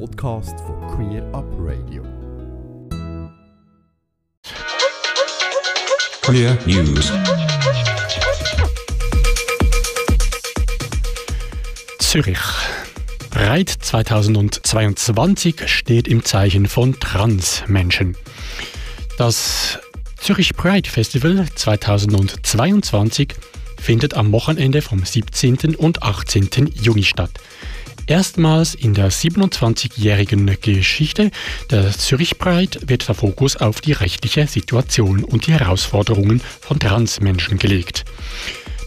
Podcast 0.00 0.58
von 0.60 0.80
Queer 0.88 1.22
Up 1.32 1.44
Radio. 1.58 2.02
Queer 6.22 6.58
News. 6.66 7.12
Zürich. 12.00 12.38
Breit 13.30 13.68
2022 13.68 15.54
steht 15.66 16.08
im 16.08 16.24
Zeichen 16.24 16.66
von 16.66 16.98
Transmenschen. 16.98 18.16
Das 19.16 19.78
Zürich 20.16 20.56
Pride 20.56 20.88
Festival 20.88 21.46
2022 21.54 23.32
findet 23.80 24.14
am 24.14 24.32
Wochenende 24.32 24.82
vom 24.82 25.04
17. 25.04 25.76
und 25.76 26.02
18. 26.02 26.72
Juni 26.74 27.04
statt. 27.04 27.30
Erstmals 28.06 28.74
in 28.74 28.92
der 28.92 29.10
27-jährigen 29.10 30.58
Geschichte 30.60 31.30
der 31.70 31.90
Zürich 31.90 32.36
Pride 32.36 32.78
wird 32.86 33.08
der 33.08 33.14
Fokus 33.14 33.56
auf 33.56 33.80
die 33.80 33.92
rechtliche 33.92 34.46
Situation 34.46 35.24
und 35.24 35.46
die 35.46 35.52
Herausforderungen 35.52 36.42
von 36.60 36.78
Transmenschen 36.78 37.58
gelegt. 37.58 38.04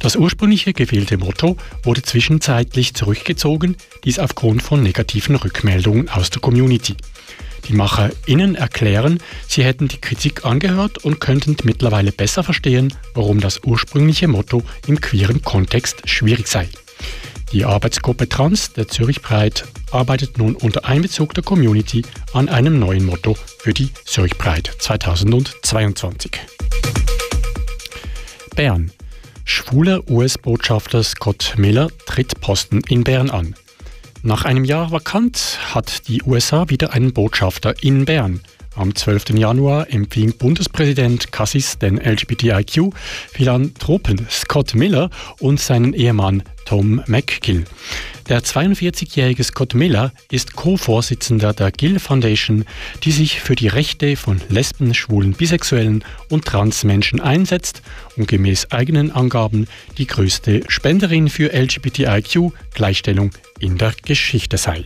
Das 0.01 0.15
ursprüngliche 0.15 0.73
gewählte 0.73 1.17
Motto 1.17 1.57
wurde 1.81 2.03
zwischenzeitlich 2.03 2.93
zurückgezogen, 2.93 3.75
dies 4.03 4.19
aufgrund 4.19 4.61
von 4.61 4.83
negativen 4.83 5.35
Rückmeldungen 5.35 6.09
aus 6.09 6.29
der 6.29 6.39
Community. 6.39 6.95
Die 7.67 7.73
MacherInnen 7.73 8.53
erklären, 8.53 9.17
sie 9.47 9.63
hätten 9.63 9.87
die 9.87 9.99
Kritik 9.99 10.45
angehört 10.45 10.99
und 10.99 11.19
könnten 11.19 11.57
mittlerweile 11.63 12.11
besser 12.11 12.43
verstehen, 12.43 12.93
warum 13.15 13.39
das 13.39 13.63
ursprüngliche 13.63 14.27
Motto 14.27 14.63
im 14.85 15.01
queeren 15.01 15.41
Kontext 15.41 16.07
schwierig 16.07 16.47
sei. 16.47 16.69
Die 17.53 17.63
Arbeitsgruppe 17.63 18.27
Trans 18.27 18.73
der 18.73 18.89
Zürich 18.89 19.21
Pride 19.21 19.61
arbeitet 19.91 20.37
nun 20.37 20.55
unter 20.55 20.83
Einbezug 20.83 21.33
der 21.33 21.43
Community 21.43 22.03
an 22.33 22.49
einem 22.49 22.77
neuen 22.77 23.05
Motto 23.05 23.37
für 23.59 23.73
die 23.73 23.89
Zürich 24.05 24.37
Pride 24.37 24.69
2022. 24.77 26.31
Bern. 28.53 28.91
Schwuler 29.45 30.09
US-Botschafter 30.09 31.03
Scott 31.03 31.53
Miller 31.57 31.87
tritt 32.05 32.41
Posten 32.41 32.81
in 32.89 33.05
Bern 33.05 33.29
an. 33.29 33.55
Nach 34.23 34.43
einem 34.43 34.65
Jahr 34.65 34.91
vakant 34.91 35.59
hat 35.73 36.09
die 36.09 36.21
USA 36.23 36.67
wieder 36.69 36.91
einen 36.91 37.13
Botschafter 37.13 37.81
in 37.81 38.03
Bern. 38.03 38.41
Am 38.77 38.93
12. 38.93 39.29
Januar 39.29 39.91
empfing 39.91 40.37
Bundespräsident 40.37 41.31
Cassis 41.31 41.79
den 41.79 41.97
LGBTIQ-Philanthropen 41.97 44.27
Scott 44.29 44.75
Miller 44.75 45.09
und 45.39 45.59
seinen 45.59 45.93
Ehemann 45.93 46.43
Tom 46.65 47.01
McGill. 47.07 47.63
Der 48.29 48.43
42-jährige 48.43 49.43
Scott 49.43 49.73
Miller 49.73 50.13
ist 50.29 50.55
Co-Vorsitzender 50.55 51.53
der 51.53 51.71
Gill 51.71 51.97
Foundation, 51.97 52.65
die 53.03 53.11
sich 53.11 53.39
für 53.39 53.55
die 53.55 53.69
Rechte 53.69 54.15
von 54.15 54.39
Lesben, 54.49 54.93
Schwulen, 54.93 55.33
Bisexuellen 55.33 56.03
und 56.29 56.45
Transmenschen 56.45 57.19
einsetzt 57.19 57.81
und 58.15 58.27
gemäß 58.27 58.71
eigenen 58.71 59.11
Angaben 59.11 59.65
die 59.97 60.05
größte 60.05 60.61
Spenderin 60.67 61.29
für 61.29 61.51
LGBTIQ-Gleichstellung 61.51 63.31
in 63.59 63.79
der 63.79 63.95
Geschichte 64.05 64.57
sei. 64.57 64.85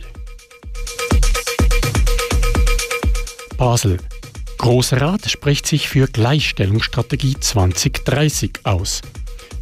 Basel. 3.62 3.98
Großer 4.58 5.00
Rat 5.00 5.30
spricht 5.30 5.68
sich 5.68 5.88
für 5.88 6.08
Gleichstellungsstrategie 6.08 7.36
2030 7.38 8.58
aus. 8.64 9.02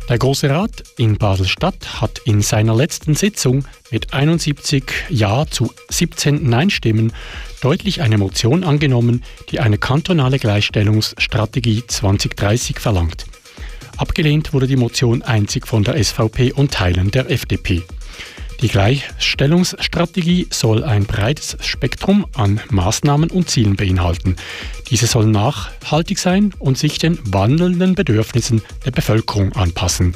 Der 0.09 0.17
Große 0.17 0.49
Rat 0.49 0.85
in 0.97 1.19
Basel-Stadt 1.19 2.01
hat 2.01 2.23
in 2.25 2.41
seiner 2.41 2.75
letzten 2.75 3.15
Sitzung 3.15 3.63
mit 3.91 4.15
71 4.15 4.85
Ja 5.11 5.45
zu 5.45 5.75
17 5.91 6.49
Nein-Stimmen 6.49 7.13
deutlich 7.61 8.01
eine 8.01 8.17
Motion 8.17 8.65
angenommen, 8.65 9.23
die 9.51 9.61
eine 9.61 9.77
kantonale 9.77 10.39
Gleichstellungsstrategie 10.39 11.87
2030 11.87 12.81
verlangt. 12.81 13.27
Abgelehnt 13.99 14.55
wurde 14.55 14.67
die 14.67 14.77
Motion 14.77 15.21
einzig 15.21 15.67
von 15.67 15.85
der 15.85 16.03
SVP 16.03 16.53
und 16.53 16.73
Teilen 16.73 17.11
der 17.11 17.31
FDP. 17.31 17.83
Die 18.63 18.69
Gleichstellungsstrategie 18.69 20.49
soll 20.51 20.85
ein 20.85 21.07
breites 21.07 21.57
Spektrum 21.61 22.27
an 22.35 22.61
Maßnahmen 22.69 23.31
und 23.31 23.49
Zielen 23.49 23.75
beinhalten. 23.75 24.37
Diese 24.91 25.07
soll 25.07 25.27
nachhaltig 25.27 26.19
sein 26.19 26.53
und 26.59 26.77
sich 26.77 26.99
den 26.99 27.19
wandelnden 27.33 27.95
Bedürfnissen 27.95 28.61
der 28.85 28.91
Bevölkerung 28.91 29.55
anpassen. 29.55 30.15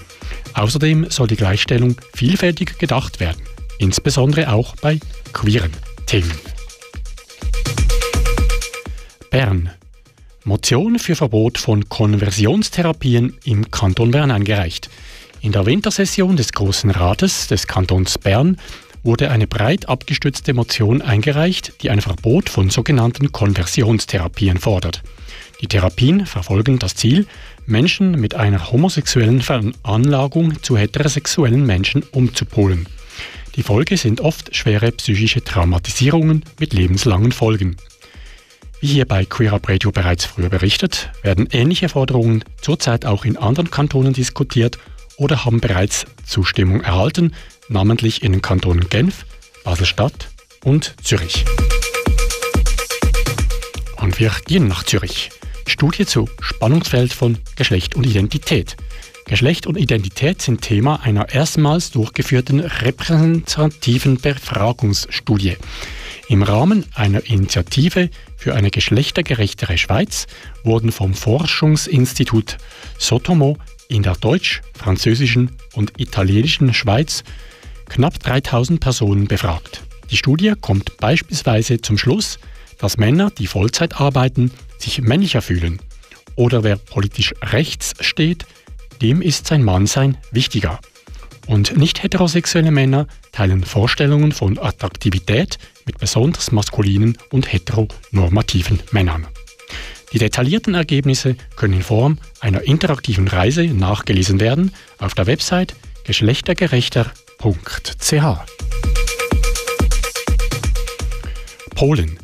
Außerdem 0.53 1.09
soll 1.09 1.29
die 1.29 1.37
Gleichstellung 1.37 1.97
vielfältig 2.13 2.79
gedacht 2.79 3.19
werden, 3.19 3.41
insbesondere 3.79 4.53
auch 4.53 4.77
bei 4.77 5.01
queeren 5.33 5.73
Themen. 6.05 6.33
Bern. 9.31 9.71
Motion 10.45 10.99
für 10.99 11.17
Verbot 11.17 11.57
von 11.57 11.89
Konversionstherapien 11.89 13.39
im 13.45 13.71
Kanton 13.71 14.11
Bern 14.11 14.31
eingereicht. 14.31 14.91
In 15.45 15.53
der 15.53 15.67
Wintersession 15.67 16.37
des 16.37 16.53
Großen 16.55 16.89
Rates 16.91 17.49
des 17.49 17.67
Kantons 17.67 18.17
Bern 18.17 18.57
wurde 19.03 19.31
eine 19.31 19.47
breit 19.47 19.91
abgestützte 19.91 20.55
Motion 20.55 21.03
eingereicht, 21.03 21.83
die 21.83 21.91
ein 21.91 22.01
Verbot 22.01 22.49
von 22.49 22.71
sogenannten 22.71 23.31
Konversionstherapien 23.31 24.57
fordert. 24.57 25.03
Die 25.61 25.67
Therapien 25.67 26.25
verfolgen 26.25 26.79
das 26.79 26.95
Ziel, 26.95 27.27
Menschen 27.67 28.13
mit 28.13 28.35
einer 28.35 28.73
homosexuellen 28.73 29.43
Veranlagung 29.43 30.63
zu 30.63 30.79
heterosexuellen 30.79 31.67
Menschen 31.67 32.05
umzupolen. 32.05 32.89
Die 33.55 33.63
Folge 33.63 33.99
sind 33.99 34.23
oft 34.23 34.57
schwere 34.57 34.93
psychische 34.93 35.45
Traumatisierungen 35.45 36.43
mit 36.59 36.73
lebenslangen 36.73 37.33
Folgen. 37.33 37.77
Wie 38.81 38.87
hier 38.87 39.05
bei 39.05 39.27
Queer 39.27 39.53
Up 39.53 39.69
Radio 39.69 39.93
bereits 39.93 40.25
früher 40.25 40.49
berichtet, 40.49 41.11
werden 41.23 41.49
ähnliche 41.53 41.91
Forderungen 41.91 42.45
zurzeit 42.63 43.05
auch 43.05 43.27
in 43.27 43.37
anderen 43.37 43.71
Kantonen 43.71 44.15
diskutiert 44.15 44.79
oder 45.17 45.45
haben 45.45 45.61
bereits 45.61 46.05
Zustimmung 46.27 46.81
erhalten, 46.81 47.35
namentlich 47.69 48.23
in 48.23 48.33
den 48.33 48.43
Kantonen 48.43 48.89
Genf, 48.89 49.27
Basel-Stadt 49.65 50.29
und 50.65 50.95
Zürich. 51.03 51.45
Und 53.97 54.19
wir 54.19 54.33
gehen 54.47 54.69
nach 54.69 54.85
Zürich. 54.85 55.31
Studie 55.67 56.05
zu 56.05 56.29
Spannungsfeld 56.41 57.13
von 57.13 57.39
Geschlecht 57.57 57.95
und 57.95 58.05
Identität. 58.07 58.77
Geschlecht 59.27 59.67
und 59.67 59.79
Identität 59.79 60.43
sind 60.43 60.61
Thema 60.61 61.01
einer 61.03 61.31
erstmals 61.31 61.91
durchgeführten 61.93 62.61
repräsentativen 62.61 64.21
Befragungsstudie. 64.21 65.57
Im 66.29 66.43
Rahmen 66.43 66.85
einer 66.95 67.25
Initiative 67.25 68.11
für 68.37 68.55
eine 68.55 68.71
geschlechtergerechtere 68.71 69.79
Schweiz 69.79 70.27
wurden 70.63 70.93
vom 70.93 71.15
Forschungsinstitut 71.15 72.59
Sotomo 72.99 73.57
in 73.89 74.03
der 74.03 74.15
deutsch-, 74.15 74.63
französischen 74.77 75.51
und 75.75 75.93
italienischen 75.99 76.73
Schweiz 76.75 77.25
knapp 77.89 78.19
3000 78.19 78.81
Personen 78.81 79.27
befragt. 79.27 79.83
Die 80.11 80.17
Studie 80.17 80.53
kommt 80.61 80.97
beispielsweise 80.99 81.81
zum 81.81 81.99
Schluss, 81.99 82.39
dass 82.79 82.99
Männer, 82.99 83.31
die 83.31 83.47
Vollzeit 83.47 84.01
arbeiten, 84.01 84.51
sich 84.79 85.01
männlicher 85.01 85.43
fühlen. 85.43 85.81
Oder 86.37 86.65
wer 86.65 86.77
politisch 86.77 87.35
rechts 87.43 87.95
steht, 88.01 88.47
dem 89.01 89.23
ist 89.23 89.47
sein 89.47 89.63
Mannsein 89.63 90.19
wichtiger. 90.31 90.81
Und 91.47 91.77
nicht 91.77 92.03
heterosexuelle 92.03 92.71
Männer 92.71 93.07
teilen 93.33 93.65
Vorstellungen 93.65 94.33
von 94.33 94.59
Attraktivität 94.59 95.59
mit 95.87 95.99
besonders 95.99 96.53
maskulinen 96.53 97.19
und 97.31 97.53
heteronormativen 97.53 98.81
Männern. 98.93 99.27
Die 100.13 100.19
detaillierten 100.19 100.75
Ergebnisse 100.75 101.37
können 101.57 101.75
in 101.75 101.83
Form 101.83 102.19
einer 102.41 102.63
interaktiven 102.63 103.29
Reise 103.29 103.65
nachgelesen 103.65 104.41
werden 104.41 104.73
auf 104.99 105.15
der 105.15 105.27
Website 105.27 105.75
geschlechtergerechter.ch. 106.05 108.25
Polen. 111.75 112.19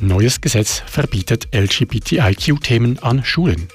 Neues 0.00 0.40
Gesetz 0.40 0.82
verbietet 0.86 1.48
LGBTIQ-Themen 1.54 2.98
an 3.00 3.24
Schulen. 3.24 3.68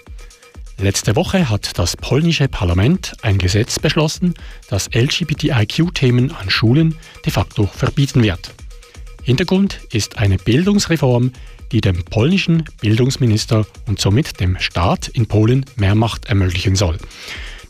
Letzte 0.78 1.16
Woche 1.16 1.50
hat 1.50 1.78
das 1.78 1.98
polnische 1.98 2.48
Parlament 2.48 3.14
ein 3.22 3.38
Gesetz 3.38 3.80
beschlossen, 3.80 4.34
das 4.70 4.90
LGBTIQ-Themen 4.94 6.32
an 6.32 6.50
Schulen 6.50 6.96
de 7.26 7.32
facto 7.32 7.66
verbieten 7.66 8.24
wird. 8.24 8.54
Hintergrund 9.24 9.80
ist 9.92 10.18
eine 10.18 10.38
Bildungsreform, 10.38 11.34
die 11.72 11.82
dem 11.82 12.04
polnischen 12.04 12.64
Bildungsminister 12.82 13.66
und 13.88 14.00
somit 14.00 14.40
dem 14.40 14.60
Staat 14.60 15.08
in 15.08 15.28
Polen 15.28 15.66
mehr 15.76 15.96
Macht 15.96 16.26
ermöglichen 16.26 16.76
soll. 16.76 16.98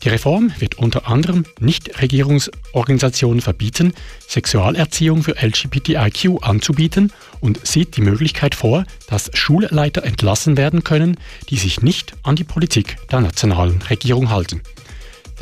Die 0.03 0.09
Reform 0.09 0.53
wird 0.59 0.75
unter 0.75 1.09
anderem 1.09 1.45
Nichtregierungsorganisationen 1.59 3.41
verbieten, 3.41 3.93
Sexualerziehung 4.27 5.23
für 5.23 5.35
LGBTIQ 5.35 6.41
anzubieten 6.41 7.11
und 7.41 7.65
sieht 7.67 7.97
die 7.97 8.01
Möglichkeit 8.01 8.55
vor, 8.55 8.85
dass 9.07 9.29
Schulleiter 9.33 10.03
entlassen 10.03 10.55
werden 10.55 10.85
können, 10.85 11.17
die 11.49 11.57
sich 11.57 11.81
nicht 11.81 12.13
an 12.23 12.37
die 12.37 12.45
Politik 12.45 12.95
der 13.11 13.19
nationalen 13.19 13.81
Regierung 13.81 14.29
halten. 14.29 14.61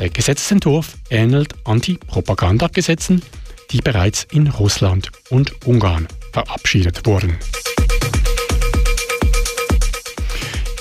Der 0.00 0.10
Gesetzentwurf 0.10 0.96
ähnelt 1.08 1.54
Anti-Propaganda-Gesetzen, 1.64 3.22
die 3.70 3.80
bereits 3.80 4.26
in 4.30 4.48
Russland 4.48 5.10
und 5.30 5.66
Ungarn 5.66 6.08
verabschiedet 6.32 7.06
wurden. 7.06 7.36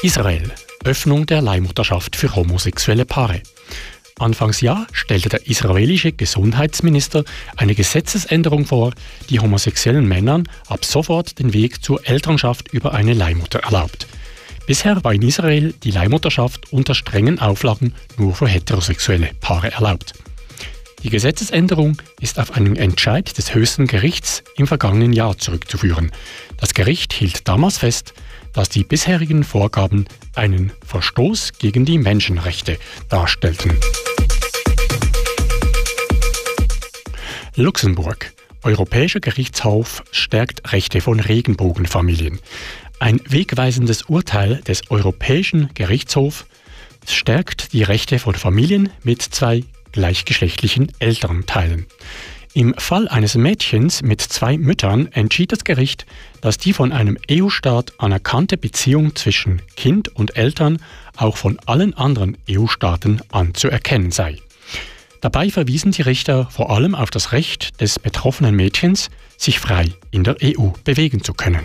Israel. 0.03 0.53
Öffnung 0.85 1.25
der 1.25 1.41
Leihmutterschaft 1.41 2.15
für 2.15 2.35
homosexuelle 2.35 3.03
Paare. 3.03 3.41
Anfangsjahr 4.19 4.85
stellte 4.91 5.27
der 5.27 5.47
israelische 5.47 6.11
Gesundheitsminister 6.11 7.23
eine 7.55 7.73
Gesetzesänderung 7.73 8.65
vor, 8.65 8.93
die 9.31 9.39
homosexuellen 9.39 10.07
Männern 10.07 10.47
ab 10.67 10.85
sofort 10.85 11.39
den 11.39 11.51
Weg 11.53 11.83
zur 11.83 12.07
Elternschaft 12.07 12.71
über 12.71 12.93
eine 12.93 13.13
Leihmutter 13.13 13.59
erlaubt. 13.59 14.07
Bisher 14.67 15.03
war 15.03 15.13
in 15.13 15.23
Israel 15.23 15.73
die 15.83 15.91
Leihmutterschaft 15.91 16.71
unter 16.71 16.93
strengen 16.93 17.39
Auflagen 17.39 17.95
nur 18.17 18.35
für 18.35 18.47
heterosexuelle 18.47 19.31
Paare 19.39 19.71
erlaubt. 19.71 20.13
Die 21.03 21.09
Gesetzesänderung 21.09 22.01
ist 22.19 22.39
auf 22.39 22.51
einen 22.51 22.75
Entscheid 22.75 23.35
des 23.37 23.53
höchsten 23.55 23.87
Gerichts 23.87 24.43
im 24.57 24.67
vergangenen 24.67 25.13
Jahr 25.13 25.37
zurückzuführen. 25.37 26.11
Das 26.57 26.73
Gericht 26.73 27.13
hielt 27.13 27.47
damals 27.47 27.77
fest, 27.79 28.13
dass 28.57 28.69
die 28.69 28.83
bisherigen 28.83 29.43
Vorgaben 29.43 30.07
einen 30.33 30.71
Verstoß 30.83 31.59
gegen 31.59 31.85
die 31.85 31.99
Menschenrechte 31.99 32.79
darstellten. 33.07 33.71
Luxemburg. 37.55 38.33
Europäischer 38.63 39.19
Gerichtshof 39.19 40.03
stärkt 40.11 40.73
Rechte 40.73 41.01
von 41.01 41.19
Regenbogenfamilien. 41.19 42.39
Ein 42.99 43.21
wegweisendes 43.29 44.01
Urteil 44.09 44.55
des 44.63 44.89
Europäischen 44.89 45.69
Gerichtshofs 45.75 46.47
stärkt 47.07 47.73
die 47.73 47.83
Rechte 47.83 48.17
von 48.17 48.33
Familien 48.33 48.89
mit 49.03 49.21
zwei 49.21 49.65
gleichgeschlechtlichen 49.91 50.91
Elternteilen. 50.97 51.85
Im 52.57 52.73
Fall 52.73 53.07
eines 53.07 53.35
Mädchens 53.35 54.01
mit 54.01 54.19
zwei 54.19 54.57
Müttern 54.57 55.09
entschied 55.11 55.51
das 55.51 55.63
Gericht, 55.63 56.07
dass 56.41 56.57
die 56.57 56.73
von 56.73 56.91
einem 56.91 57.15
EU-Staat 57.29 57.93
anerkannte 57.99 58.57
Beziehung 58.57 59.15
zwischen 59.15 59.61
Kind 59.75 60.09
und 60.15 60.35
Eltern 60.35 60.79
auch 61.17 61.37
von 61.37 61.59
allen 61.67 61.93
anderen 61.93 62.35
EU-Staaten 62.49 63.21
anzuerkennen 63.29 64.09
sei. 64.09 64.39
Dabei 65.21 65.51
verwiesen 65.51 65.91
die 65.91 66.01
Richter 66.01 66.49
vor 66.49 66.71
allem 66.71 66.95
auf 66.95 67.11
das 67.11 67.31
Recht 67.31 67.79
des 67.79 67.99
betroffenen 67.99 68.55
Mädchens, 68.55 69.11
sich 69.37 69.59
frei 69.59 69.91
in 70.09 70.23
der 70.23 70.37
EU 70.41 70.69
bewegen 70.83 71.23
zu 71.23 71.35
können. 71.35 71.61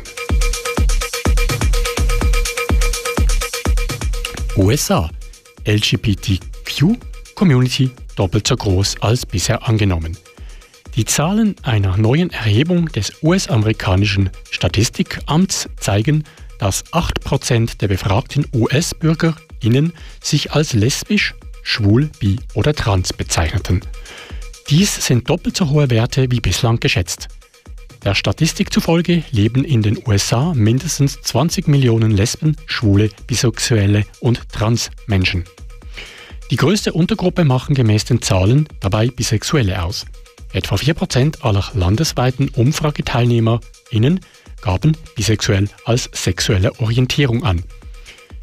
USA 4.59 5.09
LGBTQ 5.67 6.99
Community 7.35 7.91
doppelt 8.15 8.47
so 8.47 8.57
groß 8.57 8.97
als 9.01 9.25
bisher 9.25 9.67
angenommen. 9.67 10.19
Die 10.95 11.07
Zahlen 11.07 11.57
einer 11.63 11.97
neuen 11.97 12.29
Erhebung 12.31 12.87
des 12.87 13.23
US-amerikanischen 13.23 14.29
Statistikamts 14.51 15.71
zeigen, 15.81 16.25
dass 16.59 16.85
8% 16.93 17.79
der 17.79 17.89
befragten 17.89 18.47
US-BürgerInnen 18.53 19.95
sich 20.23 20.53
als 20.53 20.75
lesbisch, 20.75 21.35
schwul, 21.63 22.11
bi 22.21 22.39
oder 22.53 22.75
trans 22.75 23.15
bezeichneten. 23.15 23.81
Dies 24.69 25.07
sind 25.07 25.31
doppelt 25.31 25.57
so 25.57 25.71
hohe 25.71 25.89
Werte 25.89 26.31
wie 26.31 26.41
bislang 26.41 26.79
geschätzt. 26.79 27.29
Der 28.05 28.15
Statistik 28.15 28.71
zufolge 28.71 29.23
leben 29.31 29.65
in 29.65 29.81
den 29.81 29.99
USA 30.07 30.53
mindestens 30.55 31.23
20 31.23 31.69
Millionen 31.69 32.11
Lesben, 32.11 32.57
Schwule, 32.67 33.09
Bisexuelle 33.27 34.05
und 34.21 34.47
Transmenschen. 34.51 35.45
Die 36.51 36.57
größte 36.57 36.93
Untergruppe 36.93 37.45
machen 37.45 37.75
gemäß 37.75 38.05
den 38.05 38.21
Zahlen 38.21 38.69
dabei 38.81 39.07
Bisexuelle 39.07 39.83
aus. 39.83 40.05
Etwa 40.53 40.77
4% 40.77 41.43
aller 41.43 41.65
landesweiten 41.75 42.49
UmfrageteilnehmerInnen 42.51 44.21
gaben 44.61 44.97
bisexuell 45.17 45.69
als 45.85 46.09
sexuelle 46.13 46.79
Orientierung 46.81 47.45
an. 47.45 47.65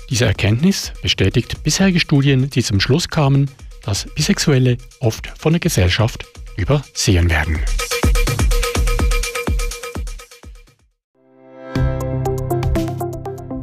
Diese 0.09 0.25
Erkenntnis 0.25 0.91
bestätigt 1.01 1.63
bisherige 1.63 1.99
Studien, 1.99 2.49
die 2.49 2.63
zum 2.63 2.79
Schluss 2.79 3.07
kamen, 3.07 3.49
dass 3.83 4.07
Bisexuelle 4.15 4.77
oft 4.99 5.31
von 5.37 5.53
der 5.53 5.59
Gesellschaft 5.59 6.25
übersehen 6.57 7.29
werden. 7.29 7.59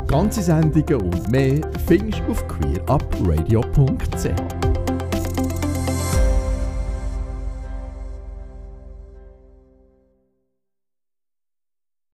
Ganze 0.07 0.43
Sendungen 0.43 1.03
und 1.03 1.31
mehr 1.31 1.61
findest 1.87 2.21
du 2.21 2.33
auf 2.33 2.49
queerupradio.ch. 2.49 4.66